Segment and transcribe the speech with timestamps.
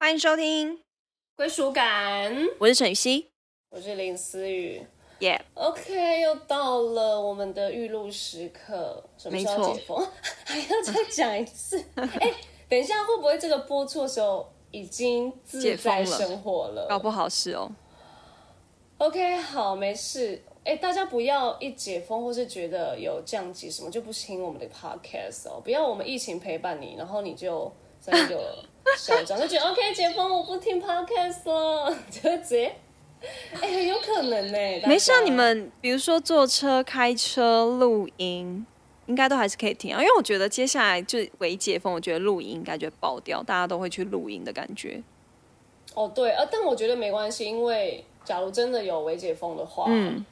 [0.00, 0.78] 欢迎收听，
[1.34, 3.32] 归属感，我是沈雨希，
[3.70, 4.80] 我是林思雨。
[5.18, 10.06] 耶、OK，又到了我们的预录时刻，什么时候解封？
[10.46, 11.84] 还要再讲一次？
[11.96, 12.32] 哎、
[12.68, 16.86] 等一下会不会这个播出的时候已经自在生活了？
[16.88, 17.68] 搞不好是哦。
[18.98, 20.40] OK，好，没事。
[20.62, 28.64] 哎，大家不要一解封或是觉得有降级什么就不听我们的 podcast 哦，不要我们疫情陪伴你，然后你就在那个
[28.96, 32.74] 嚣张，就觉得 OK 解封我不听 podcast 了， 就直接，
[33.60, 34.58] 哎，很有可能呢。
[34.86, 38.64] 没事啊，你们比如说坐车、开车、录音，
[39.06, 40.00] 应该都还是可以听啊。
[40.00, 45.02] 因为我觉得接下来就微解封，我觉得露营应该就会爆掉，大家都会去录音的感觉。
[45.94, 50.24] 哦对，呃，但我觉得没关系，因为假如真的有微解封的话，嗯，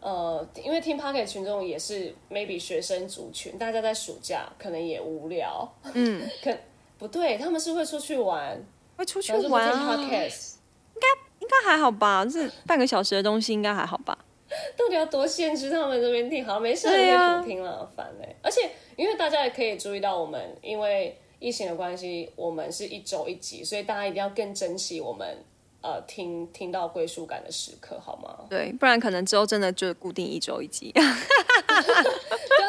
[0.00, 6.50] 呃，因为听 podcast 群众也是 maybe 学生族群，大家在暑假可能也无聊，嗯， 可
[7.02, 8.64] 不对，他们是会出去玩。
[8.96, 10.54] 会出去玩啊，podcast，
[11.40, 12.24] 应该还好吧？
[12.24, 14.16] 就是半个小时的东西，应该还好吧？
[14.76, 16.44] 到底要多限制他们这边听？
[16.44, 25.38] 好，没事，对啊就不听了，烦嘞、而且因为大家也可以注意到，我们因为疫情的关系，我们是一周一集，所以大家一定要更珍惜我们
[25.80, 28.46] 呃听听到归属感的时刻，好吗？
[28.48, 30.92] 对，不然可能之后真的就固定一周一集。
[30.94, 31.18] 对啊，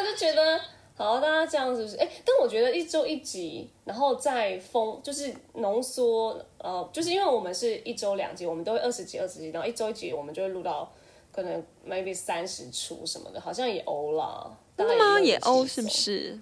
[0.04, 0.60] 就觉得
[0.96, 10.92] 好，大家这样子是哎、但我觉得一周一集，然后再封，就是浓缩，呃，就是因为我们是一周两集，我们都会二十集、二十集，然后一周一集，我们就会录到
[11.32, 14.56] 可能 maybe 三十出什么的，好像也欧啦。
[14.78, 15.20] 真的吗？
[15.20, 15.90] 也欧欧是不？
[15.90, 16.40] 是？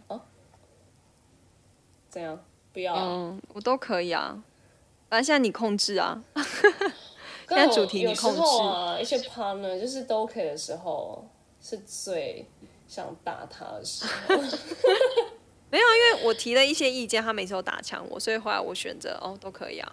[2.09, 2.38] 怎样？
[2.73, 4.44] 不要啊、嗯，我都可以啊。
[5.09, 6.22] 反正现在你控制啊。
[7.45, 11.25] 刚 好现在主题你控制候啊，一些 partner 就是都可以的时候，
[11.61, 12.45] 是最
[12.92, 14.36] 想打他的时候。
[15.72, 19.89] 没有，啊因为我提了一些意见，他每次都打枪我，所以后来我选择哦都可以啊。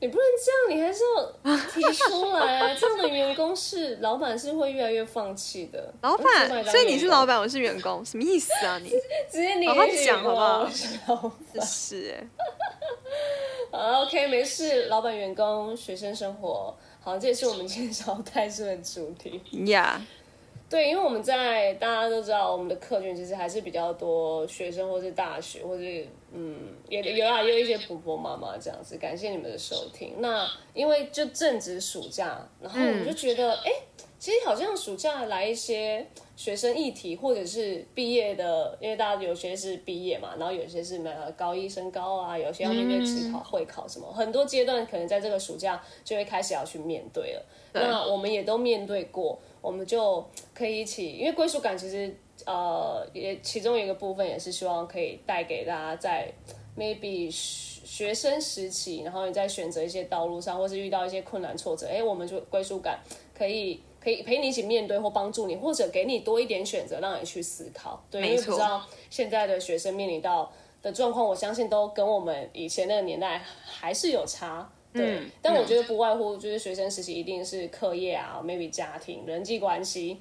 [0.00, 1.04] 你不能这样，你还是
[1.44, 2.74] 要提出来啊！
[2.74, 5.94] 这样的员工是老板是会越来越放弃的。
[6.00, 8.88] 老板，所以你是老，板，我是员工，什么意思啊你？
[9.30, 9.64] 直接你
[10.04, 12.26] 讲好不好是老板真是哎，
[13.70, 14.86] 好，OK，没事。
[14.86, 19.40] 老板、员工、学生生活，好，这也是我们今天想要带出的主题。
[19.66, 20.04] 呀，
[20.72, 26.56] 对，因为我们在大家都知道，我们的客群其实还是比较多学生，或是大学，或是嗯，
[26.88, 28.96] 也有啊，也有一些婆婆妈妈这样子。
[28.96, 30.14] 感谢你们的收听。
[30.20, 33.70] 那因为就正值暑假，然后我们就觉得，哎、
[34.18, 36.06] 其实好像暑假来一些
[36.36, 47.44] 学生议题，或者是毕业的，因为大家有些是毕业嘛，然后有些是呃高一升高啊，有些要面对职考、会考什么，很多阶段可能在这个暑假就会开始要去面对了。
[47.74, 52.14] 那我们也都面对过，我们就可以一起，因为归属感其实
[52.44, 56.30] 呃也其中一个部分也是希望可以带给大家在
[56.76, 62.98] maybe 学学生时期，然后你在选择一些道路上，或是遇到一些困难挫折，哎，我们就归属感
[63.32, 63.80] 可以。
[64.02, 68.04] 可以陪你一起面对，或帮助你，或者给你多一点选择，让你去思考。
[68.10, 70.50] 对，因为不知道现在的学生面临到
[70.82, 74.68] 的状况，我相信都跟我们以前那个年代还是有差。
[74.92, 80.18] 对，嗯但我觉得不外乎就是学生实习一定是课业啊，maybe 家庭、人际关系，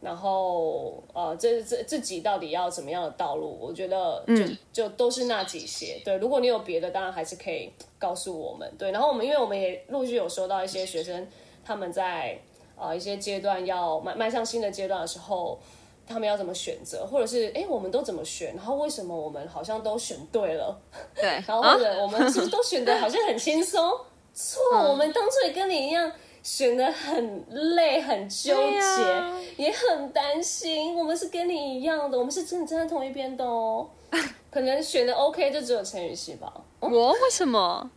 [0.00, 6.00] 然后呃，这这自己到底要怎么样的道路，我觉得就、就都是那几些。
[6.04, 8.72] 对，如果你有别的，当然还是可以告诉我们。
[8.78, 11.28] 对，然后我们因为我们也陆续有收到一些学生
[11.64, 12.38] 他们在
[12.76, 15.58] 呃一些阶段要迈迈向新的阶段的时候。
[16.06, 18.54] 他们要怎么选择，或者是哎，诶我们都怎么选？
[18.54, 20.78] 然后为什么我们好像都选对了？
[21.14, 23.98] 对， 然后或者我们是不是都选的好像很轻松？
[24.32, 26.12] 错，我们当初也跟你一样
[26.42, 28.78] 选的很累、很纠对结，
[29.10, 30.94] 啊也很担心。
[30.94, 33.88] 我们是跟你一样的，我们是真的站在同一边的哦。
[34.50, 37.90] 可能选的 OK 就只有陈雨希吧，我为什么？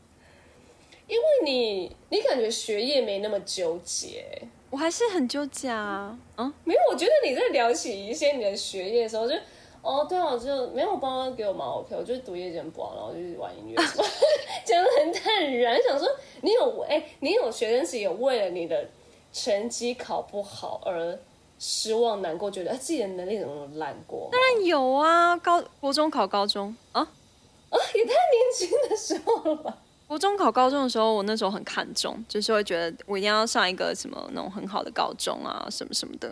[1.08, 4.26] 因为你你感觉学业没那么纠结。
[4.70, 6.18] 我还是很纠结啊。
[6.38, 9.36] 嗯，没有，我觉得你在聊起一些你的学业的时候，就
[9.82, 13.76] 哦，对啊，我就没有帮他给我蛮 OK，我就是读夜间部啊，然后就是玩音乐
[14.66, 16.08] 讲的很坦然，想说
[16.42, 18.88] 你有哎、你有学生时有为了你的
[19.32, 21.18] 成绩考不好而
[21.58, 24.30] 失望难过，觉得、啊、自己的能力怎么那么烂过？
[24.32, 29.78] 当然有啊，高国中考高中啊，啊，也太年轻的时候了吧？
[30.10, 36.28] 国中考高中的时候，我那时候很看重，就是会觉得我一定要上一个什么那种很好的高中啊，什么什么的。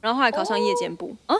[0.00, 1.36] 然后后来考上夜间部、啊，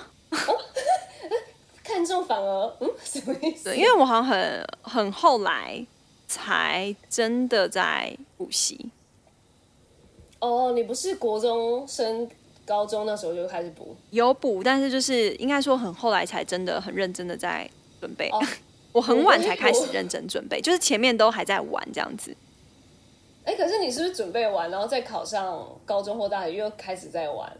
[1.83, 3.65] 看重反而嗯，什么意思？
[3.65, 5.85] 对，因为我好像很很后来
[6.29, 8.89] 才真的在补习。
[10.39, 12.31] 哦，你不是国中升
[12.65, 17.69] 高中那时候就开始补有补，但是就是应该说很后来才真的很认真的在
[18.01, 18.29] 准备。
[18.29, 18.41] 哦
[18.93, 22.37] 我很晚才开始认真准备， 就是前面都还在玩这样子。
[23.45, 27.51] 哎，可是你是不是准备完，然后再考上高中或大学又开始在玩？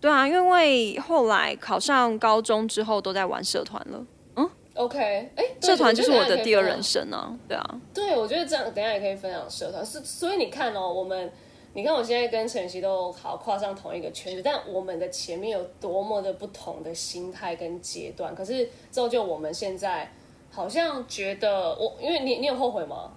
[0.00, 4.06] 对啊，因为后来考上高中之后都在玩社团了。
[4.36, 7.36] 嗯，OK，哎，社团就是我的第二人生啊。
[7.48, 9.84] 对啊，对，我觉得这样等下也可以分享社团。
[9.84, 11.30] 是，所以你看哦，我们。
[11.74, 20.12] 你看，我现在跟陈曦都好跨上同一个圈子，但我们的前面有多么的不同的心态跟阶段，可是造就我们现在
[20.52, 23.10] 好像觉得我，因为你，你有后悔吗？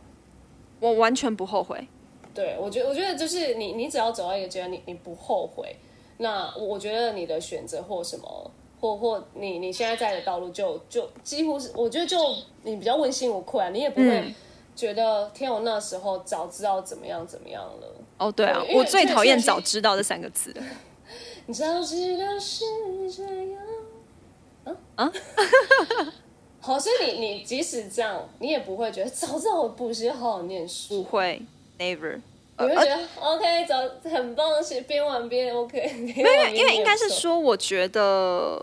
[0.80, 1.88] 我完全不后悔。
[2.34, 5.76] 对，我觉得，我觉得就是你，你只要走到一个阶段，你你不后悔，
[6.18, 12.18] 那我觉得你的选择或什么，或或你你现在在的道路，就就几乎是，我觉得就
[12.64, 14.34] 你比较问心无愧啊，你也不会
[14.76, 17.88] 觉得天，我那时候早知道怎么样怎么样了。
[18.18, 20.56] 哦，对啊，我最讨厌“早知道”这三个字。
[21.48, 22.66] 你早知道是
[23.12, 23.62] 这样，
[24.64, 25.14] 啊啊！
[26.66, 31.04] 好，所以你你即使这样，你也不会觉得早知道我补习好好念书。
[31.04, 31.40] 不会
[31.78, 32.20] ，never。
[32.58, 35.94] 你会觉得 OK，早很棒，是边玩边 OK。
[36.18, 38.60] 没有，因为应该是说，我觉得，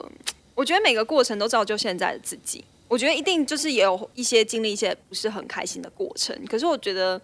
[0.57, 2.65] 我觉得每个过程都造就现在的自己。
[2.89, 7.21] 我觉得一定就是也有一些经历一些不是很开心的过程，可是我觉得。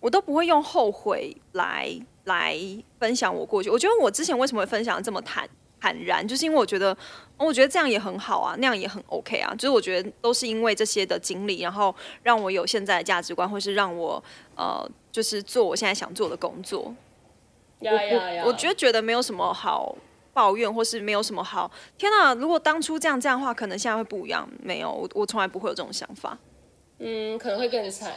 [0.00, 1.90] 我都不会用后悔来
[2.22, 2.56] 来
[3.00, 3.68] 分享我过去。
[3.68, 5.44] 我觉得我之前为什么会分享这么坦
[5.80, 6.96] 坦然，就是因为我觉得，
[7.36, 9.54] 我觉得这样也很好啊，那样也很 OK 啊。
[9.54, 14.22] 就是我觉得都是因为这些的经历，然后让我有现在的价值观，或是让我
[14.56, 16.94] 呃，就是做我现在想做的工作。
[17.80, 18.44] 呀呀呀！
[18.44, 19.96] 我觉得觉得没有什么好
[20.32, 21.70] 抱怨，或是没有什么好。
[21.96, 22.34] 天哪！
[22.34, 24.48] 如果当初这样这样的话，可能现在会不一样。
[24.60, 26.36] 没有，我我从来不会有这种想法。
[26.98, 28.12] 嗯，可能会更惨。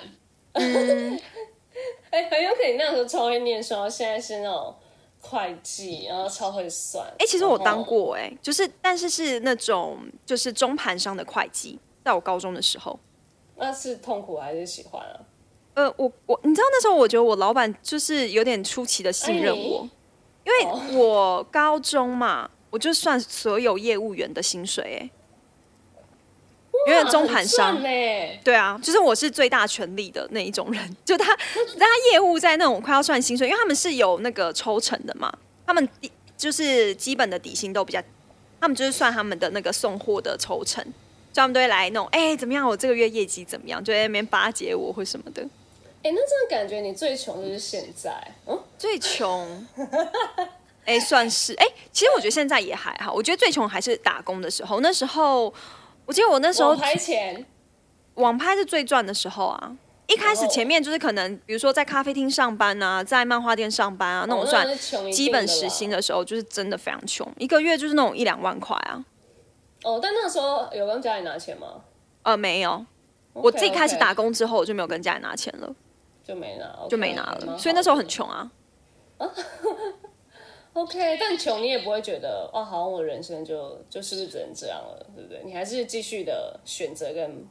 [0.53, 1.19] 嗯。
[2.09, 4.75] 哎，很有可能那时候超会念书，现在是那种
[5.21, 7.05] 会计，然后超会算。
[7.19, 12.99] 哎，其实我当过，哎，就是，但是是那种就是中盘商的会计，在我高中的时候。
[13.55, 15.21] 那是痛苦还是喜欢啊？
[15.75, 19.87] 呃，我我，你知道那时候我觉得我老板就是有点出奇的信任我，
[20.43, 25.09] 因为我高中嘛，我就算所有业务员的薪水，哎。
[26.87, 27.79] 因为中盘商，
[28.43, 35.31] 对啊，就是我是最大权力的那一种人，就他，他业务在那种快要算薪水，因为他们是有那个抽成的嘛，
[35.65, 38.01] 他们底就是基本的底薪都比较，
[38.59, 40.83] 他们就是算他们的那个送货的抽成，
[41.31, 42.67] 专门都会来弄，哎，怎么样？
[42.67, 43.83] 我这个月业绩怎么样？
[43.83, 45.43] 就在那边巴结我或什么的。
[46.01, 48.11] 哎，那这样感觉你最穷就是现在，
[48.47, 49.67] 嗯，最穷，
[50.85, 55.53] 哎，算是，哎，其实我觉得现在也还好，我觉得最穷还是打工的时候，那时候。
[56.05, 57.45] 我记得我那时候网拍前，
[58.15, 59.77] 网拍是最赚的时候啊！
[60.07, 64.67] 一开始前面就是可能，比如说在咖啡厅上班啊，在漫画店上班啊，那种算
[65.09, 69.05] 基本时薪的时候，就是真的非常穷，一个月就是那种一两万块啊。
[69.83, 71.81] 哦，但那时候有跟家里拿钱吗？
[72.23, 72.85] 呃，没有。
[73.33, 75.73] 我自己开始打工之后，我就没有跟家里拿钱了，
[76.21, 77.57] 就没拿，就没拿了。
[77.57, 78.51] 所以那时候很穷啊。
[80.73, 85.41] OK，但穷你也不会觉得哦，好像我人生就就是不是只能这样了，对不对？
[85.43, 87.45] 你还是继续的选择跟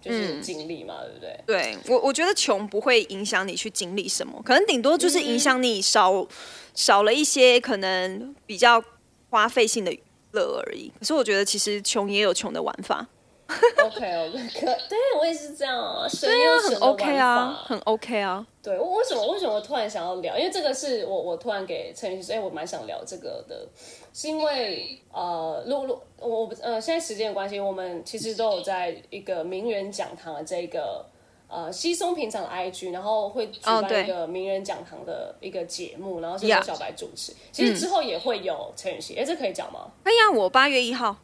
[0.00, 1.40] 就是经历嘛，对不对？
[1.46, 6.26] 对我，我觉得穷不会影响你去经历什么，可能顶多就是影响你少
[6.74, 8.82] 少了一些可能比较
[9.30, 10.00] 花费性的娱
[10.32, 10.92] 乐而已。
[10.98, 13.06] 可是我觉得其实穷也有穷的玩法。
[13.48, 18.44] OK，OK，可对我也是这样啊，对啊，很 OK 啊，很 OK 啊。
[18.60, 20.36] 对，为什么为什么突然想要聊？
[20.36, 23.64] 因为这个是我我突然给陈宇说，哎，我蛮想聊这个的，
[24.12, 31.06] 是因为呃，露露我呃，现在时间的关系，我们其实都有在一个名人讲堂的这个
[31.46, 37.32] 呃稀松平常的 IG，然后会举办一个名人讲堂的一个节目，然后是由小白主持。
[37.52, 39.88] 其实之后也会有陈宇希，哎，这可以讲吗？
[40.02, 41.16] 可以啊，我八月一号。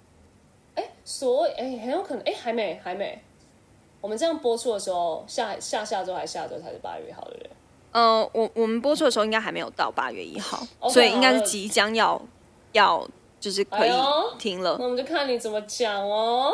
[0.75, 3.21] 哎，所以哎，很有可能哎，还没还没。
[4.01, 7.51] 我们这样播出的时候，下下下周还下周才是八月一号，对不对？
[7.93, 12.21] 呃，我我们播出的时候应该还没有到八月一号，所以应该是即将要
[12.73, 13.07] 要
[13.39, 13.93] 就是可以
[14.41, 14.77] 听了。
[14.79, 16.53] 那我们就看你怎么讲哦。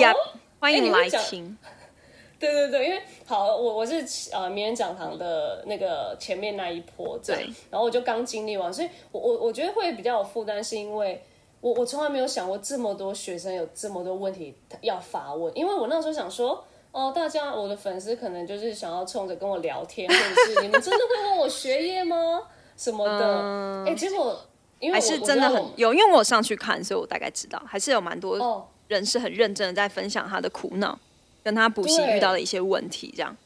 [0.00, 0.12] 呀，
[0.58, 1.56] 欢迎来听。
[2.40, 11.22] 对对对，因为好，我我是呃名人讲堂的那个前面那一波，对，然后我就刚经历完，所以我我我觉得会比较有负担，是因为。
[11.60, 22.42] 我我从来没有想过这么多学生有这么多问题要发问，因为我那时候想说，哦，大家我的粉丝可能就是想要冲着跟我聊天，或者是 你们真的会问我学业吗？
[22.76, 23.84] 什么的？
[23.86, 24.40] 哎，结果
[24.78, 30.96] 因为还是真的很有，因为我上去看，所以我大概知道，还是有蛮多人是很认真的在分享他的苦恼，
[31.42, 33.36] 跟他补习遇到的一些问题，这样。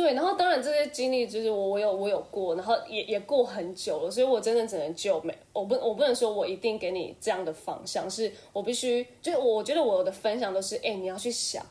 [0.00, 11.62] 对，然后当然这些经历就是我我有我有过，然后也也过很久了，所以我真的只能就没我不我不能说我一定给你这样的方向，是我必须就我觉得我的分享都是哎你要去想，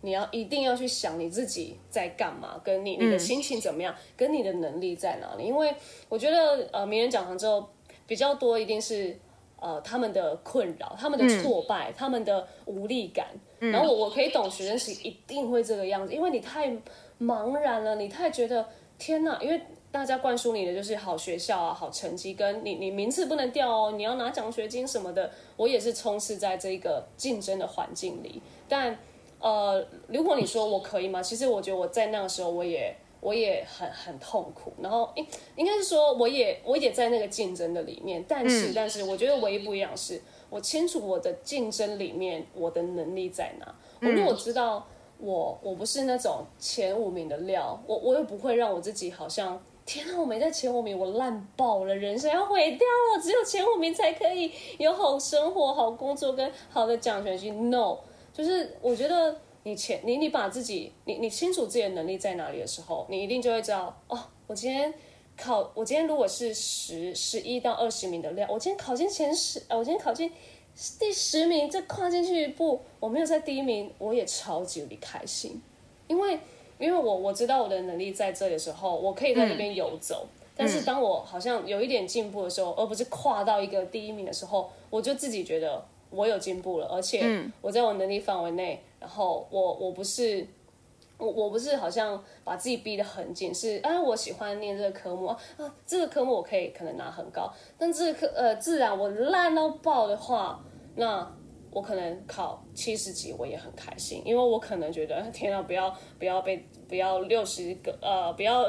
[0.00, 5.44] 你要一定要去想你自己在干嘛，跟你你的心情怎么样，跟你的能力在哪里。
[5.44, 5.74] 因为
[6.08, 7.68] 我觉得呃，名人讲堂之后
[8.06, 9.14] 比较多一定是
[9.60, 13.26] 呃他们的困扰、他们的挫败、他们的无力感。
[13.58, 16.70] 然后我我可以懂学生是一定会这个样子，因为你太
[17.20, 18.66] 茫然了，你太觉得
[18.98, 25.30] 天哪，因为大家灌输你的就是好学校啊、好成绩，跟你你名次不能掉哦，你要拿奖学金什么的。
[25.56, 28.96] 我也是充斥在这个竞争的环境里，但。
[29.40, 31.22] 呃，如果你说我可以吗？
[31.22, 34.72] 其实我觉得我在那个时候，我也我也很很痛苦。
[34.80, 38.24] 然后应应该是说，我也我也在那个竞争的里面。
[38.26, 40.18] 但是但是，我觉得唯一不一样是，
[40.48, 43.74] 我清楚我的竞争里面我的能力在哪。
[44.00, 44.86] 我如果知道
[45.18, 53.22] 我我不是那种前五名的料，我我又不会让我自己好像天啊，我没在前五名，我烂爆了，人生要毁掉了。
[53.22, 57.70] 只有前五名才可以有好生活、好工作跟好的奖学金。
[57.70, 57.98] No。
[58.32, 64.18] 就是我觉得你前你你把自己你你清楚自己的能力在哪里的时候，你一定就会知道哦，
[64.48, 64.92] 我今天
[65.36, 70.32] 考我今天如果是十十一到二十名的料，我今天考进前十，我今天考进
[70.98, 75.60] 第十名，再跨进去一步，我没有在第一名，我也超级无敌开心，
[76.08, 76.38] 因为
[76.78, 80.26] 因为我我知道我的能力在这里的时候，我可以在那边游走，
[80.56, 85.84] 但是当我好像有一点进步的时候，而不是跨到一个第一名的时候，我就自己觉得。
[86.10, 88.80] 我有进步了，而且我在我能力范围内。
[89.00, 90.46] 然后我我不是
[91.24, 95.36] 我我不是好像把自己逼得很紧，是啊我喜欢念这个科目啊，
[95.86, 100.62] 这个科目我可以可能拿很高，但这个科呃自然我烂到爆的话，
[100.96, 101.26] 那
[101.70, 108.64] 我可能考七十几我也很开心，因为我可能觉得天啊不要不要被不要六十个呃不要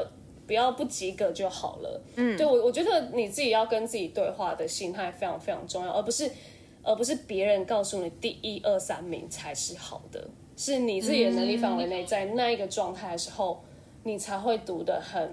[0.48, 2.02] 不要不及格就好了。
[2.16, 6.32] 嗯，对我我觉得你自己要跟自己对话的心态非常非常重要，而不是。
[6.88, 10.24] 而不是别人告诉你第一二三名才是好的，
[10.58, 13.62] 是你自己的能力范围内，在那一个状态的时候，
[14.04, 15.30] 你才会读的很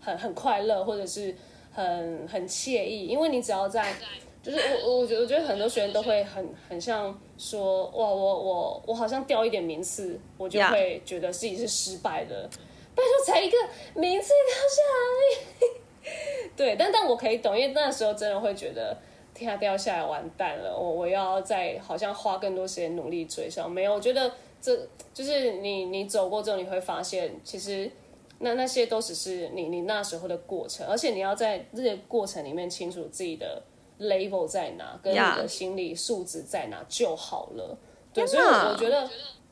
[0.00, 1.34] 很很快乐，或者是
[1.70, 3.06] 很很惬意。
[3.06, 3.94] 因为你只要在，
[4.42, 12.48] 就是我我我觉得我觉得很多学员都会很很像说，哇，我我我好像掉一点名次，我就会觉得自己是失败的。
[12.94, 13.56] 拜托，才一个
[13.94, 18.96] 名次掉下来， 对，但但我可以懂，因为那时候真的会觉得。
[19.36, 23.68] 天下掉下来完蛋了，我我要再好像花更多时间努力追上。
[23.68, 24.30] 没有，我觉得
[24.64, 27.90] 这就是你你走过之后，你会发现其实
[28.38, 33.62] 那那些都只是你你那时候的过程，而且你要在这些过程里面清楚自己的
[34.00, 37.76] level 在哪，跟你的心理素质在哪就好了。
[38.14, 39.02] 对，所以我觉得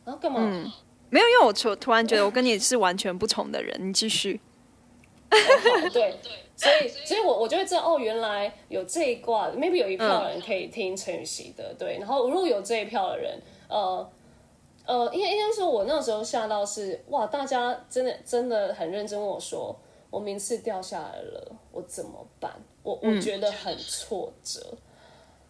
[0.05, 0.41] 啊，干嘛？
[1.11, 3.77] 没有，因为我突突然觉得我跟你是完全不同的人。
[3.81, 4.41] 你继续。
[5.93, 6.17] 对。
[6.55, 11.99] 所以，所以我我就会知道，哦，原来有这一卦，maybe 有一票人可以听陈雨熙的，对。
[11.99, 14.09] 然后，如果有这一票的人，呃，
[14.85, 19.75] 呃，应该应该说，我那时候吓到是，哇，大家真的真的很认真问我说，
[20.11, 22.53] 我名次掉下来了，我怎么办？
[22.83, 24.61] 我我觉得很挫折。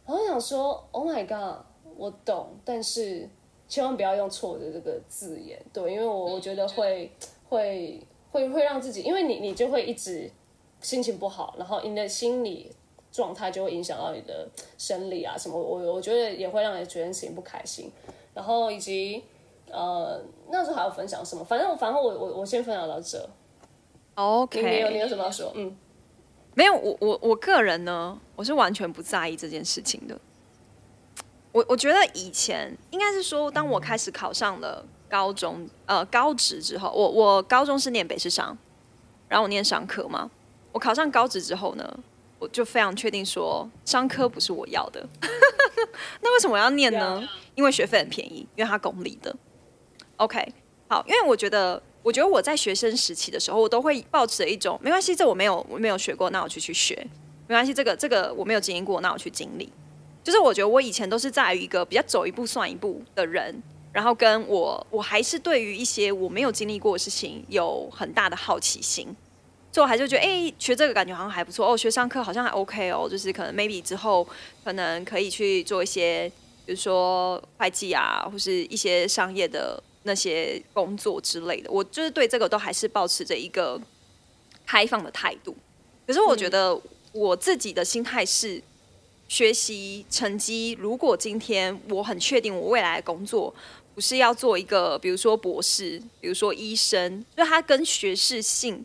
[0.07, 1.65] 然后想说，Oh my god，
[1.97, 3.29] 我懂，但是
[3.69, 7.11] 千万不要用挫折这个字眼，对，因为我我觉得会
[7.49, 10.31] 会会会让自己，因为你你就会一直。
[10.81, 12.69] 心情不好，然后你的心理
[13.12, 17.89] 状态就会影响到你的生理啊什么，我我觉得也会让你觉得心情不开心，
[18.35, 19.25] 然后以及
[19.71, 23.29] 呃那时候还要分享什么，反正我反正我我我先分享到这。
[24.15, 25.53] OK，你有你有什么要说？
[25.55, 25.77] 嗯，
[26.55, 30.19] 没有，我我我个人呢，我是完全不在意这件事情的。
[31.53, 38.57] 我我觉得以前应该是说，当我开始考上了高中呃高职之后，我我高中是念北师商，
[39.29, 40.31] 然后我念商科嘛。
[40.73, 41.99] 我考上高职之后呢，
[42.43, 45.09] 我就非常确定说商科不是我要的。
[46.21, 47.23] 那为什么我要念呢？
[47.55, 49.33] 因为学费很便宜，因为它公立的。
[50.17, 50.53] OK，
[50.89, 57.07] 好，因为我觉得，我觉得我在学生时期的时候，我都会抱持一种没关系，这我没有我没有学过，那我去去学。
[57.47, 59.73] 没关系，这个这个我没有经历过，那我去经历。
[60.25, 69.15] 就是我觉得我以前都是在于一个比较走一步算一步的人，然后跟我我还是对于一些我没有经历过的事情有很大的好奇心。
[69.73, 71.75] 所以我还是觉得，哎，学这个感觉好像还不错哦。
[71.75, 74.29] 学上课好像还 OK 哦，就是可能 maybe 之后
[74.62, 76.31] 可能可以去做一些，
[76.67, 81.71] 比如说会计啊，或是一些商业的那些工作之类的。
[81.71, 83.81] 我就是对这个都还是保持着一个
[84.67, 85.57] 开放的态度。
[86.07, 86.79] 可是我觉得
[87.12, 88.62] 我自己的心态是，
[89.26, 93.55] 学习成绩，如果今天我很确定我未来的工作
[93.95, 98.85] 不是要做一个，比如说博士，比如说医生，就它跟学士性。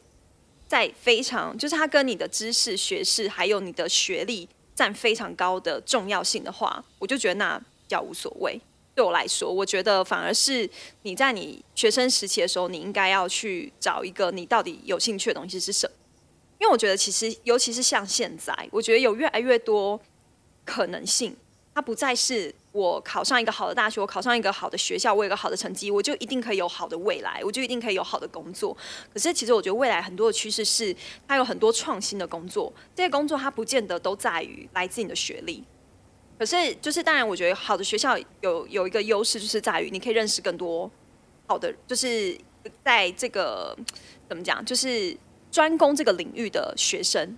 [0.67, 8.59] 在非常，就是它跟你的知识、学识还有你的学历占非常高的重要性的话，我就觉得那比较无所谓。
[8.93, 10.67] 对我来说，我觉得反而是
[11.03, 15.95] 你在你学生时期的时候，你应该要去找一个你到底有兴趣的东西是什么。
[16.59, 20.01] 因为我觉得其实，尤其是像现在，我觉得有越来越多
[20.65, 21.35] 可能性，
[21.77, 28.75] 它不再是我考上一个好的大学，我考上一个好的学校，我有个好的成绩，我就一定可以有好的未来，我就一定可以有好的工作。
[29.13, 30.95] 可是其实我觉得未来很多的趋势是，
[31.27, 35.63] 它有很多创新的工作，这些工作它不见得都在于来自你的学历。
[36.39, 40.89] 可是就是当然，我觉得好的学校有有一个优势，就是在于你可以认识更多
[41.45, 42.35] 好的，就是
[42.83, 43.77] 在这个
[44.27, 45.15] 怎么讲，就是。
[45.49, 47.35] 专攻这个领域的学生，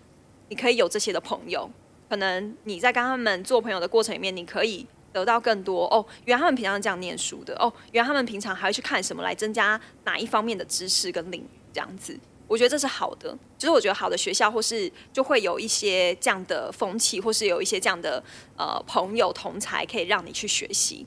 [0.50, 1.70] 你可以有这些的朋友。
[2.10, 6.06] 可能你在跟他们做朋友的过程里面，你可以得到更多哦。
[6.26, 12.20] 原来他们平常这样念书的哦，原来他们平常还会去看什么来增加哪一方面的知识跟领这样子。
[12.48, 18.24] 我觉得这是好的，就是我觉得好的学校或是就会有一些这样的风气，或是有一些这样的
[18.58, 21.06] 呃朋友同才，可以让你去学习。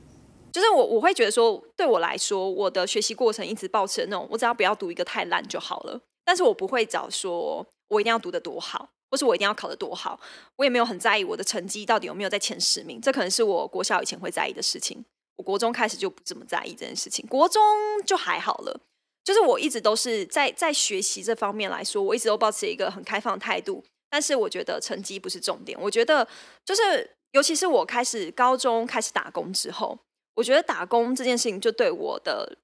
[0.52, 6.00] 就是我我会觉得说，对我来说，我的学习过程一直保持那种，我只要不要读一个太烂就好了。
[6.24, 10.18] 但是我不会找说，我一定要读得多好，或是我一定要考得多好，
[10.56, 15.04] 我也没有很在意我的成绩到底有没有在前十名，这可能是我国小以前会在意的事情。
[15.36, 17.62] 我国中开始就不怎么在意这件事情，国中
[18.06, 18.80] 就还好了。
[19.22, 23.84] 就是我一直都是在在学习这方面来说，我一直都保持一个很开放的态度。
[24.08, 26.26] 但是我觉得成绩不是重点，我觉得
[26.64, 29.98] 就是尤其是我开始高中开始打工之后，
[30.36, 32.56] 我觉得打工这件事情就对我的。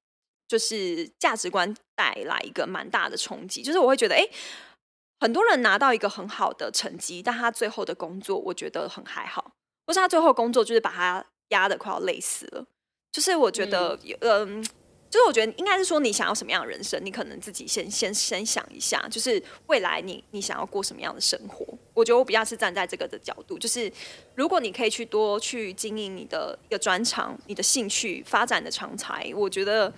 [0.49, 4.27] 就是价值观带来一个蛮大的冲击，就是我会觉得，哎，
[5.21, 9.53] 很多人拿到一个很好的成绩，但他最后的工作我觉得很还好，
[9.87, 12.65] 或是他最后工作就是把他压的快要累死了。
[13.11, 14.63] 就是我觉得，嗯，
[15.11, 21.67] 就是我觉得应该是说，你想要什么样的人生，你可能自己先先先想一下，就是未来你你想要过什么样的生活。
[21.95, 23.91] 我觉得我比较是站在这个的角度，就是
[24.35, 29.93] 如果你可以去多去经营你的一个专长、你的兴趣、发展的长才，我觉得。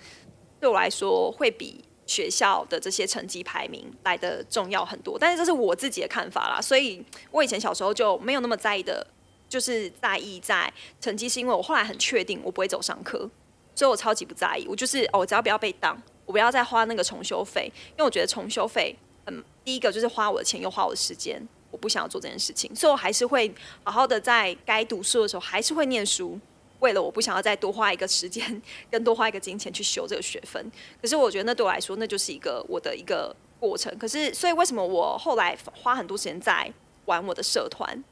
[0.59, 5.17] 对我来说，会比学校的这些成绩排名来的重要很多。
[5.17, 7.01] 但是这是我自己的看法啦，所以
[7.31, 9.07] 我以前小时候就没有那么在意的，
[9.47, 13.29] 就是在意在成绩，是因为我后来很确定我不会走上课，
[13.73, 14.67] 所以我超级不在意。
[14.67, 15.95] 我就是哦，只要不要被当，
[16.25, 18.93] 我不要再花那个重修费，因为我觉得重修费，
[19.27, 26.37] 嗯，第一个就是花我的钱又花我的时间，我不想要做这件事情，所以我还是会好好的在该读书的时候还是会念书。
[26.81, 33.95] 为了我不想要再多花一个时间，跟多花一个金钱去修这个学分，可是我觉得那对我来说，那就是一个我的一个过程。
[33.99, 36.73] 可是，所以为什么我后来花很多时间在
[37.05, 38.03] 玩我的社团？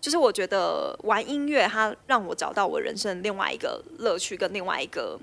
[0.00, 5.20] 就是我觉得玩音乐，它让我找到我人生另外一个乐趣，跟另外一个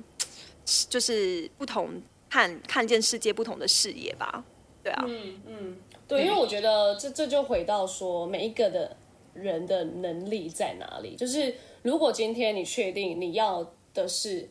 [0.88, 4.44] 就是不同看看见世界不同的视野吧。
[4.84, 8.96] 对啊，嗯嗯，对，因为我觉得这这就回到说每一个的
[9.34, 11.56] 人的能力在哪里，就是。
[11.82, 14.50] 如果今天你确定你要的是，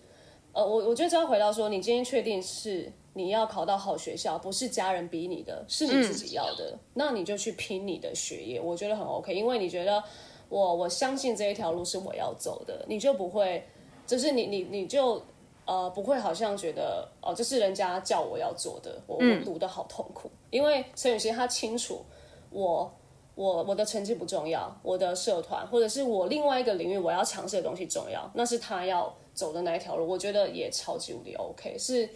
[0.52, 10.02] 呃，我我觉得只要回到说，你今天确定是你要考到好学校，不是家人逼你的，是你自己要的，那你就去拼你的学业，我觉得很 OK，因为你觉得
[10.48, 13.64] 我我相信这一条路是我要走的，你就不会，
[14.06, 15.22] 就是你你你就
[15.66, 22.04] 呃不会好像觉得哦这是人家叫我要做的，我我读的好痛苦，因为陈雨欣她清楚
[22.50, 22.92] 我。
[23.40, 31.74] 我我的成绩不重要，我的社团或者是我另外一个领域我要尝试的东西重要，那是他要走的那一条路，我觉得也超级无敌 OK。
[31.78, 32.06] 是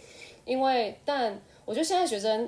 [0.45, 2.47] 因为，但我觉得现在学生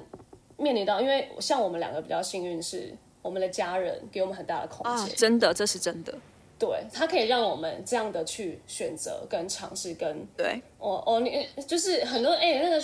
[0.57, 6.13] 面临到，因为像我们两个比较幸运，是我们的家人给我们很大的空间，真的，这是真的。
[6.59, 12.83] 对他可以让我们这样的去选择跟尝试，跟对，哦哦，你就是很多哎那个。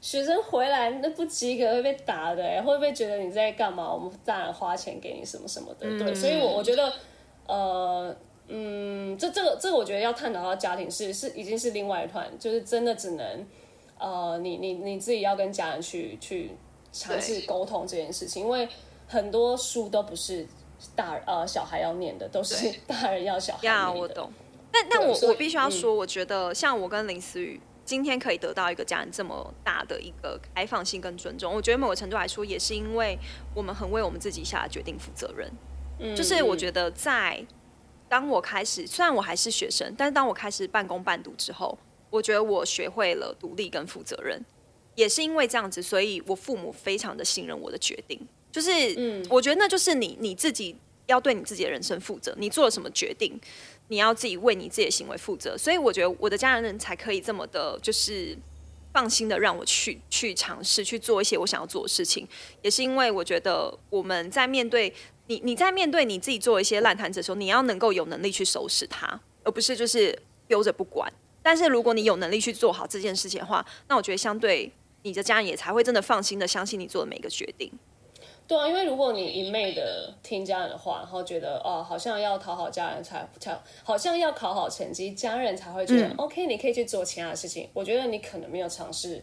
[0.00, 3.92] 学生回来那不及格会被打的，会不会觉得你在干嘛？
[3.92, 6.90] 我们大人花钱给你什么什么的，对，所以，我我觉得，
[7.46, 8.16] 呃，
[8.48, 13.46] 嗯，这这个这个，我觉得要探讨到家庭是是已经是另外一团，就是真的只能，
[13.98, 16.50] 呃，你你你自己要跟家人去去
[16.90, 18.66] 尝试沟通这件事情，因为
[19.06, 20.46] 很多书都不是
[20.96, 23.92] 大呃小孩要念的，都是大人要小孩念的。
[23.92, 24.32] 我懂，
[24.72, 27.60] 但但我我必须要说，我觉得像我跟林思雨。
[27.90, 33.18] 今天可以得到一个家人这么大的一个开放性跟尊重，我觉得某个程度来说，也是因为
[33.52, 35.50] 我们很为我们自己下的决定负责任。
[35.98, 37.44] 嗯，就是我觉得在
[38.08, 41.76] 当我开始，虽然我还是学生，但是当我开始半工半读之后，
[42.10, 44.40] 我觉得我学会了独立跟负责任。
[44.94, 48.24] 也是因为这样子，所以我父母非常的信任我的决定。
[48.52, 50.76] 就是，嗯，我觉得那就是你你自己
[51.06, 53.36] 要对你自己的人生负责，你做了什么决定。
[53.90, 58.38] 你要自己为你自己的行为负责，所以我觉得我的家人人才可以这么的，就是
[58.92, 62.26] 放心的让我去去尝试去做一些我想要做的事情，
[62.62, 64.94] 也是因为我觉得我们在面对
[65.26, 71.12] 你你在面对你自己做一些烂摊子的时候，你要能够有能力去收拾它，而不是就是丢着不管。
[71.42, 74.70] 但是如果你有能力去做好这件事情的话，那我觉得相对
[75.02, 77.72] 你的家人也才会真的放心的相信你做的每一个决定。
[78.50, 87.68] 对啊，因为如果你一昧的听家人的话，然后觉得哦，好像要讨好家人才才，好像要考好成绩，家人才会觉得 OK，你可以去做其他的事情。
[87.72, 89.22] 我觉得你可能没有尝试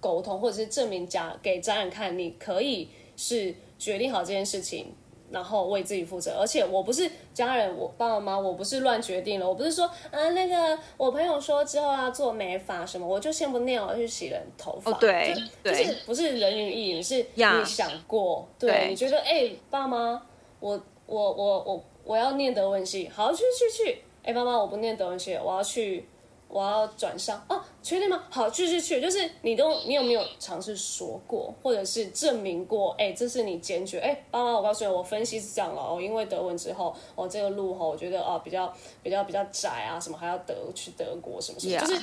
[0.00, 4.92] 沟通，或者是证明家给家人看，你可以是决定好这件事情。
[5.30, 14.90] 然后为自己负责，而且我不是家人，我爸爸妈妈，我不是乱决定了，我不是说，啊，那个我朋友说之后要做美发什么，我就先不念了，去洗人头发。
[14.90, 20.20] 哦，对，就是不是人云亦云，是你想过，对，你觉得，哎，爸妈，
[20.60, 26.08] 我我我我我要念德文系，好，去去去，哎，爸妈，我不念德文系，我要去。
[26.50, 28.22] 我要转商哦，确定吗？
[28.28, 32.90] 好，去去去，就是你都你有没有尝试说过，或者是证明过？
[32.98, 33.98] 哎，这是你坚决。
[33.98, 38.70] 哎，爸妈，我告诉你，我分析是这样了哦，因为德文之后，哦，这个路哈，我觉得哦比较
[39.02, 42.02] 比较比较窄啊，什么还要德去德国什么什么，就是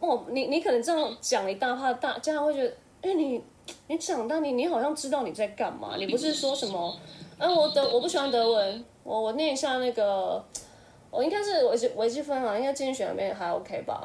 [0.00, 3.40] 哦，你你可能这样讲一大怕大家长会觉得，哎，你
[3.86, 6.98] 你长大你你好像知道你在干嘛，你不是说什么？
[7.38, 10.44] 嗯，我德我不喜欢德文，我我念一下那个。
[11.10, 14.02] 我应该是微积微积分啊，应该经济学那边还 OK 吧？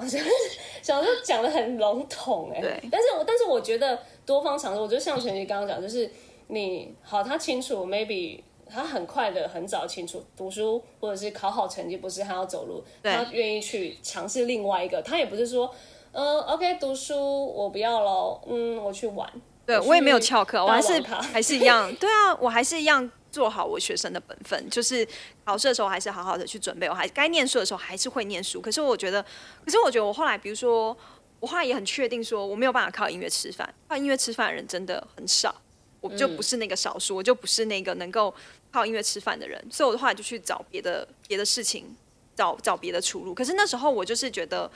[0.81, 2.79] 小时候讲的很笼统哎，对。
[2.91, 6.09] 但是我但是我觉得多方尝试，我觉得像陈琦刚刚讲，就是
[6.47, 15.69] 你好，他清楚，maybe 他很快的很早清楚读书或者是考好成绩，不是他要走路，他愿意去尝试另外一个，他也不是说，
[16.11, 19.29] 嗯，OK，读书我不要了，嗯，我去玩。
[19.65, 23.11] 对我也没有翘课，我还是还是一样，对啊，我还是一样。
[23.35, 25.05] 做好我学生的本分，就是
[25.43, 26.87] 考试的时候还是好好的去准备。
[26.87, 28.61] 我还该念书的时候还是会念书。
[28.61, 29.21] 可是我觉得，
[29.65, 30.95] 可是我觉得我后来，比如说，
[31.41, 33.75] 我后来也很确定说，我没有办法靠音乐吃饭。
[33.89, 35.53] 靠音乐吃饭的人真的很少，
[35.99, 38.33] 我就不是那个少数，我就不是那个能够
[38.71, 39.61] 靠音乐吃饭的人。
[39.69, 41.93] 所以，我的话就去找别的别的事情，
[42.37, 43.33] 找找别的出路。
[43.33, 44.71] 可是那时候我就是觉得，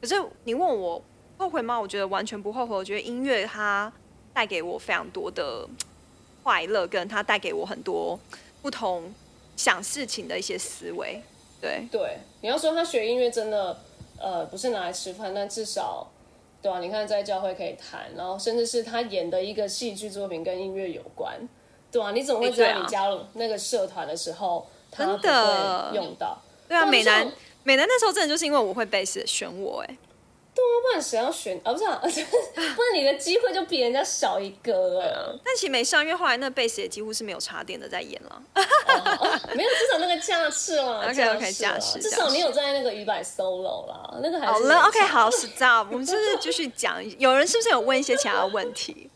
[0.00, 1.02] 可是你问我
[1.36, 1.80] 后悔吗？
[1.80, 2.76] 我觉得完全不后悔。
[2.76, 3.92] 我觉得音乐它
[4.32, 5.68] 带给我非常多的。
[6.44, 8.20] 快乐跟他带给我很多
[8.60, 9.12] 不同
[9.56, 11.22] 想事情的一些思维，
[11.58, 12.18] 对对。
[12.42, 13.80] 你要说他学音乐真的，
[14.18, 16.06] 呃，不是拿来吃饭，但至少，
[16.60, 16.80] 对吧？
[16.80, 21.48] 你看在教会可以弹，然后甚至是他演的一个戏剧作品跟音乐有关，
[21.90, 22.12] 对吧？
[22.12, 26.38] 你怎么会知道你加入那个社团的时候，他不会用到？
[26.68, 29.96] 对啊，美男美男那时候真的就是因为我会背诗选我，哎。
[30.54, 31.72] 对啊，不然谁要选啊？
[31.74, 31.98] 不是，啊，
[32.54, 35.36] 不然你的机会就比人家少一个了。
[35.44, 38.42] 但其实没上，因为后来那贝斯也几乎是没有插电的在演了。
[39.52, 42.00] 没有，至少那个架势了，OK OK，架势。
[42.00, 44.52] 至少你有在那个鱼摆 solo 啦，那个还是。
[44.52, 47.02] 好了，OK，好，Stop，我们就是继续讲。
[47.18, 49.10] 有人是不是有问一些其他问题？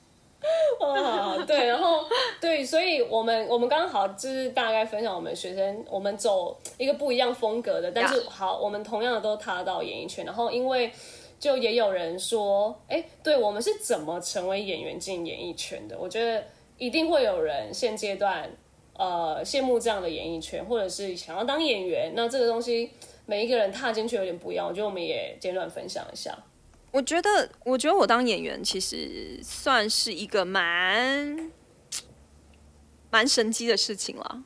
[0.81, 2.05] 啊，对，然后
[2.41, 10.93] 对，所以我们我们刚好就是大概分享我们学生，我们走一个不一样风格的，但是好，我们同样的都踏到演艺圈，然后因为。
[11.39, 15.99] 就也有人说，哎，对我们是怎么成为演员进演艺圈的？
[15.99, 16.45] 我觉得
[16.77, 18.51] 一定会有人现阶段
[18.95, 22.13] 呃羡慕这样的演艺圈，或者是想要当演员。
[22.17, 22.91] 那这个东西
[23.27, 26.37] 每一个人踏进去有点不一样，我觉得我们也简短分享一下。
[26.91, 31.51] 我觉得，我觉得我当演员其实算是一个蛮
[33.11, 34.45] 蛮神奇的事情了。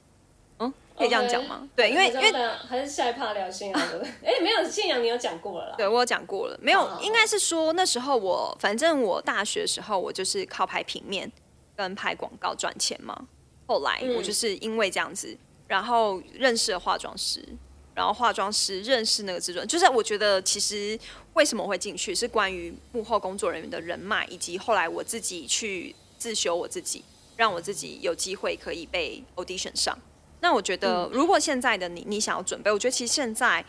[0.96, 1.68] 可以这样讲吗？
[1.74, 2.32] 对，因为因为
[2.68, 4.06] 还是下一趴聊信仰的。
[4.22, 5.74] 哎，没有信仰，你有讲过了啦。
[5.76, 11.30] 对我有讲过了，没有，应该是说那时候我，反正我大学的时候，我就是靠拍平面
[11.74, 13.26] 跟拍广告赚钱嘛。
[13.66, 17.42] 后来我就是因为这样子，然后认识了化妆师，
[17.94, 20.98] 然后化妆师认识那个制作人，就是我觉得其实
[21.32, 27.02] 为什么会进去，是关于幕后工作人员的人脉，以及后来我自己去自修我自己，
[27.36, 29.96] 让我自己有机会可以被 audition 上。
[30.42, 33.64] 那我觉得，如果现在的你，你想要准备，我觉得其实现在，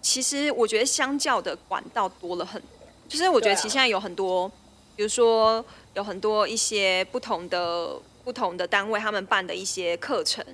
[0.00, 2.62] 其实我觉得相较的管道多了很，
[3.08, 4.48] 就是我觉得其实现在有很多，
[4.94, 5.62] 比如说
[5.94, 10.44] 有很多一些不同的不同的单位，他们办的一些课程，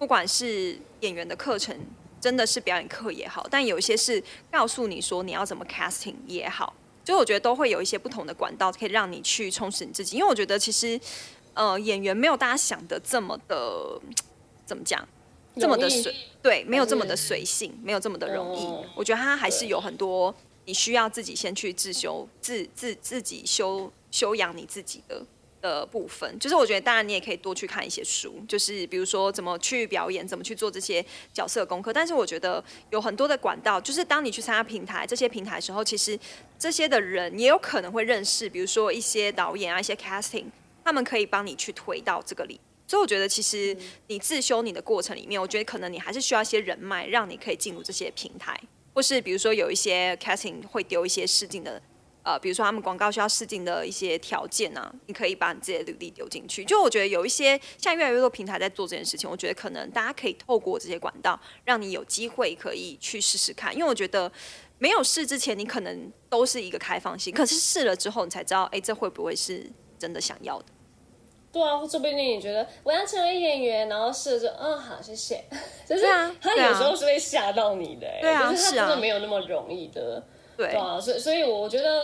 [0.00, 1.78] 不管是演员的课程，
[2.20, 11.00] 真的是表演课也好，但有一些是告诉你说你要怎么 casting 也好，就我觉得都会有一些不同的管道可以让你去充实你自己，因为我觉得其实，
[11.54, 14.00] 呃，演员没有大家想的这么的。
[14.68, 15.08] 怎么讲？
[15.58, 18.64] 这么的随对，没有这么的随性，没有这么的容易。
[18.94, 20.32] 我觉得他还是有很多
[20.66, 25.24] 你需要自己先去自修、自自自己修修养你自己的
[25.60, 26.38] 的部分。
[26.38, 31.92] 就是我觉得，当然你也可以多去看一些书，就是比如说怎么去表演，怎么去做这些角色功课。
[31.92, 36.16] 但是我觉得有很多的管道，就是当你去参加平台这些平台的时候，其实
[36.56, 40.44] 这些的人也有可能会认识，比如说一些导演啊、一些 casting，
[40.84, 42.60] 他们可以帮你去推到这个里。
[42.88, 43.76] 所以我觉得，其实
[44.08, 48.60] 你自修你的过程里面，我觉得可能你还是需要一些人脉，让你可以进入这些平台，
[48.94, 51.80] 或是比如说有一些 casting 会丢一些试镜的。
[52.24, 56.62] 呃，比如说他们广告需要试镜的一些条件啊，你可以把你自己的履历丢进去。
[56.62, 63.74] 就我觉得有一些像越来越多平台在做这件事情，我觉得可能大家可以透过这些管道，让你有机会可以去试试看。
[63.74, 64.30] 因为我觉得
[64.78, 70.66] 没有试之前，你可能都是一个开放性，可是试了之后，你才知道，哎，这会不会是真的想要的？
[71.50, 75.42] 对啊，说不定你觉得我要成为演员，然后试了之后，嗯，好，谢谢。
[75.86, 76.04] 就是
[76.40, 80.22] 他有时候是会吓到你的，对啊，是他，真的没有那么容易的。
[80.56, 82.02] 对啊，所以所以我觉得，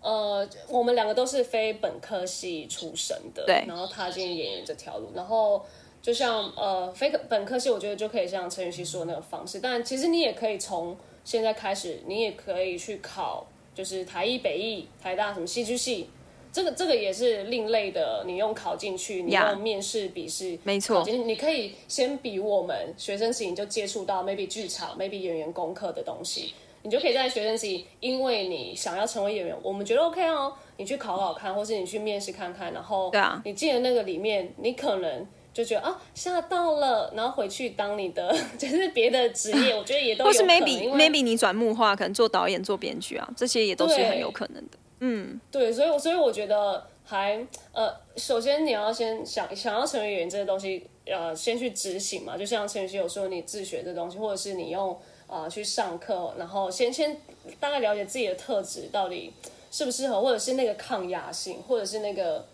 [0.00, 5.64] 呃，我们两个都是非本科系出身的，对，然后踏进演员这条路，然后
[6.00, 16.10] 就像呃非本科系，我觉得就可以像陈雨希说的那个方式，但其实你也可以从现在开始，你也可以去考，就是台艺、北艺、台大什么戏剧系，
[16.54, 26.54] 这个这个也是另类的，你用考进去，你用面试笔试，没错，你可以先比我们学生时你就接触到 maybe 剧场，maybe 演员功课的东西。
[26.82, 44.78] 你就可以在学生时，因为你想要成为演员，我们觉得 OK 哦，你去考考看，或是你去面试看看，然后对啊，你进了那个里面，你可能就觉得啊吓到了，然后回去当你的 就是别的职业， 我觉得也都或是 maybe maybe 你转幕化，可能做导演、做编剧啊，这些也都是很有可能的。
[45.00, 54.96] 嗯，对，所以所以我觉得还呃，首先你要先想想要成为演员这个东西，呃，先去执行嘛，就像陈宇希有说，你自学这东西，或者是你用。
[55.26, 57.16] 啊，去上课，然后先先
[57.58, 59.32] 大概了解自己的特质到底
[59.70, 62.46] 适不适合，或者是那个抗压性，或者是那个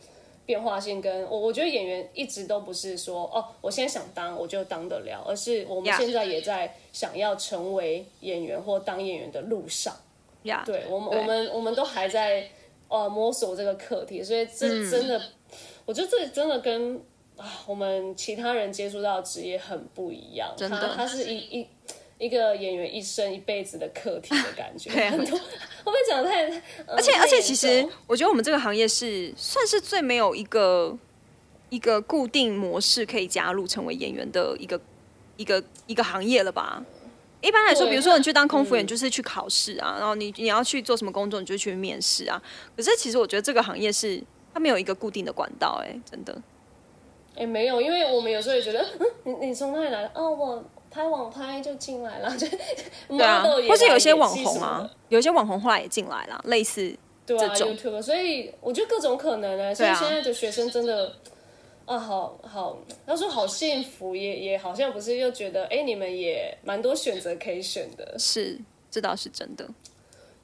[0.47, 1.01] 变化性。
[1.01, 9.93] 跟我我觉得演员一直都不是说哦，我现在想当我就当得了，而是我们现在也在想要成为演员或当演员的路上。
[10.45, 12.49] 呀，对我们我们我们都还在
[12.89, 15.21] 呃摸索这个课题，所以这真的，
[15.85, 16.97] 我觉得这真的跟
[17.37, 20.53] 啊我们其他人接触到的职业很不一样。
[20.57, 21.67] 真的，它是一一。
[22.21, 26.45] 一个演员一生一辈子的课题的感觉， 很多会不会讲太？
[26.87, 30.95] 而且而且，其实我觉得我们这个行业是算是最没有一个
[31.71, 34.79] 一个固定模式可以加入成为演员的一个
[35.39, 36.85] 一个一个行业了吧？
[37.41, 42.41] 一般来说，比如说你去当空服员，就是去考试啊，然后你你要去做什么工作，你就去面试啊。
[42.77, 44.23] 可是其实我觉得这个行业是
[44.53, 46.37] 它没有一个固定的管道，哎，真的。
[47.37, 49.07] 哎，没有，因为我们有时候也觉得，嗯，
[49.41, 50.11] 你你从哪里来的？
[50.15, 50.65] 哦，我。
[50.93, 52.45] 拍网拍就进来了，就
[53.17, 56.93] 对啊，或是有些网红啊，有些网红后来也进来了，类似
[57.25, 58.03] 这种。
[58.03, 59.73] 所以我觉得各种可能呢。
[59.73, 61.13] 所以现在的学生真的啊，
[61.99, 68.17] 好好，要说好幸福，也也好像不是，又觉得哎，你们也蛮多选择可以选的。
[68.19, 68.59] 是，
[68.91, 69.69] 这倒是真的。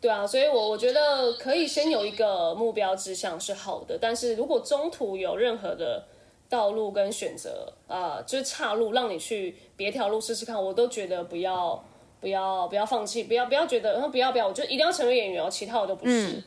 [0.01, 6.05] 对啊，所以我我觉得可以先有一个目标志向是好的，但是如果中途有任何的。
[6.49, 11.85] 道路跟选择啊，就是岔路，让你去别条路试试看，我都觉得不要
[12.21, 16.41] 不要不要放弃，不要不要觉得，然后不要不要，我就一定要成为演员哦，其他我都不是。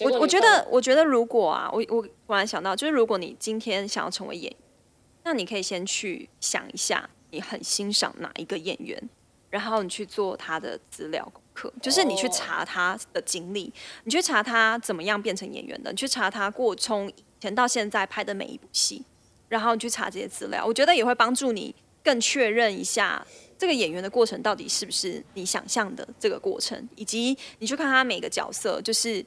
[0.00, 4.56] 我我觉得我觉得如果啊，我我突然想到，就是如果你今天想要成为演员，
[5.24, 9.08] 那你可以先去想一下，你很欣赏哪一个演员，
[9.50, 13.72] 然后你去做他的资料功课，就是你去查他的经历，
[14.04, 19.04] 你去查他怎么样变成演员的，你去查他过从以前到现在拍的每一部戏。
[19.46, 23.24] 然后你去查这些资料，我觉得也会帮助你更确认一下
[23.56, 29.24] 这个演员的过程到底是不是你想象的这个过程，以及你去看他每个角色，就是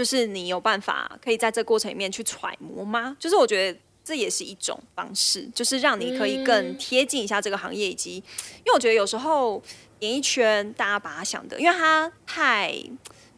[0.00, 3.14] 就是你有办法可以在这过程里面去揣摩吗？
[3.20, 9.62] 就是我觉得这也是一种方式，就是让你可以更贴近一下这个行业，以及因为我觉得有时候
[9.98, 12.74] 演艺圈大家把它想的，因为它太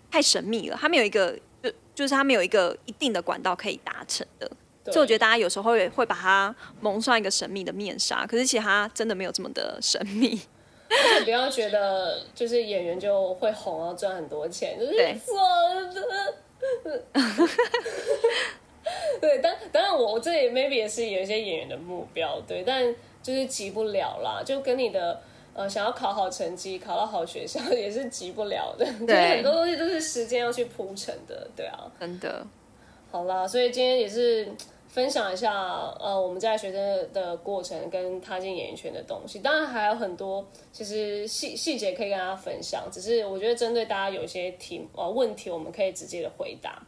[0.08, 4.48] 太神秘了，它没有一个就就是它没有一个一定的管道可以达成的。
[4.84, 10.40] 所以我觉得大家有时候会会把它蒙上一个神秘的面纱，可是其实它真的没有这么的神秘。
[10.88, 14.92] 而且不要觉得就是演员就会红，啊赚很多钱，就是
[15.26, 15.34] 错
[15.92, 16.34] 的。
[19.20, 25.20] 对，当当然我我这里 maybe 也是有一些演员的目标，对，但就是急不了啦，就跟你的
[25.54, 28.84] 呃想要考好成绩，考到好学校 也是急不了的。
[29.06, 32.44] 对，很多东西都是时间要去铺成的，对啊，真的。
[33.10, 34.48] 好啦，所以今天也是。
[34.92, 35.50] 分享一下，
[35.98, 42.84] 呃，我们在学生的过程跟踏进演艺圈的东西，当然还有很多，其实细细节可以跟大家分享。
[42.92, 46.82] 只是我觉得针对大家有一些题呃问题，我们可以直接的回答。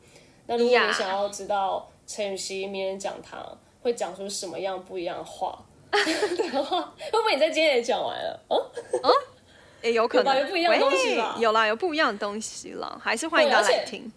[0.47, 8.39] 那如果你想要知道陈雨希明天讲堂会讲出什么样不一样的话的话， 会不会你在今天也讲完了？
[8.49, 8.57] 哦
[9.03, 9.11] 哦，
[9.81, 11.37] 也有可能有不一样的东西吧？
[11.41, 14.13] 有啦，有不一样的东西啦，还是欢迎大家来听。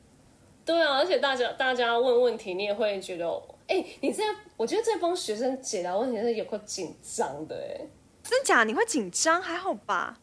[0.66, 3.42] 对啊，而且大家大家问问题，你也会觉得。
[3.68, 7.88] 哎，你这样，我觉得这帮学生解答问题是有够紧张的哎，
[8.24, 8.64] 真假？
[8.64, 9.42] 你会紧张？
[9.42, 10.20] 还好吧？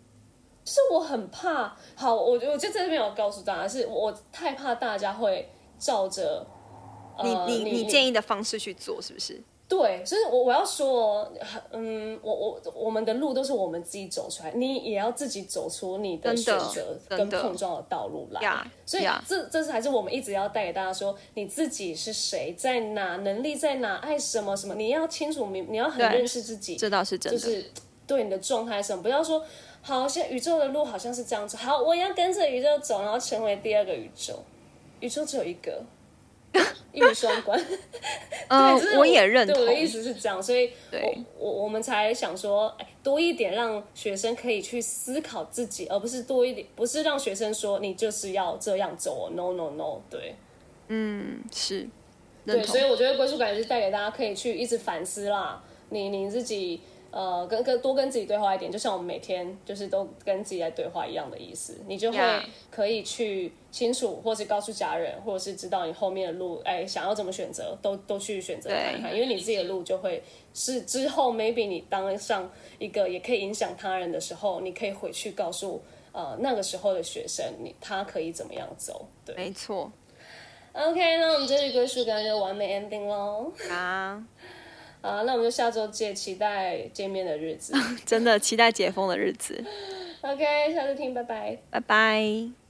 [0.64, 6.46] 就是我很怕，好，我我就在这边我告诉大家，是我太怕大家会照着
[7.22, 9.42] 你呃你你建议的方式去做，是不是？
[9.76, 11.28] 对，所以我我要说，
[11.72, 18.40] 嗯，我我我们的路都是我们自己走出来，你也要自己走出你的选择跟碰撞的道路来。
[18.40, 27.38] 呀所以这这这才是我们一直要带给大家说，你自己是谁，在哪，能力在哪，爱什么什么，你要清楚明，你要很认识自己，这倒是真的。
[27.38, 27.64] 就是
[28.06, 29.44] 对你的状态是什么，不要说
[29.82, 34.38] 好，现在宇宙的路好像是这样子，好，我要跟着宇宙走，然后成为第二个宇宙，
[35.00, 35.82] 宇宙只有一个。
[36.92, 37.60] 一语双关，
[38.48, 39.74] 嗯对，我也认同对我的。
[39.74, 50.36] 意思是这样，所以我我我们才想说，哎，多一点让学生可以去思考自己，而不是多一点，不是让学生说你就是要这样走，no no no，对
[50.88, 51.88] 嗯是
[52.46, 56.80] 对，所以我觉得归属感也是带给大家可以去一直反思啦，你你自己。
[57.14, 62.18] 呃，跟跟多跟自己对话一点，就像我们每天就是都跟自己在对话一样的意思，你就会
[62.72, 70.20] 可以去清楚，或是告诉家人，或者是知道你后面的路，哎，想要怎么选择，都都去选择看看，因为你自己的路就会
[70.54, 72.50] 是之后 maybe 你当上
[72.80, 79.36] 一个也可以影响他人的时候，你可以回去告诉呃那个时候的学生，你他可以怎么样走，对。
[79.36, 79.92] 没错
[80.72, 83.52] ，OK，那我们这里归属感就完美 ending 喽。
[83.70, 84.20] 啊，
[85.04, 87.74] 好，那我们就下周见，期待见面的日子。
[88.06, 89.62] 真的期待解封的日子。
[90.22, 91.58] OK，下次听，拜拜。
[91.70, 92.63] 拜拜。